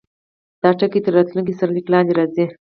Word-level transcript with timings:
دا 0.61 0.69
ټکی 0.79 0.99
تر 1.05 1.11
راتلونکي 1.17 1.53
سرلیک 1.59 1.87
لاندې 1.93 2.13
راځي. 2.17 2.45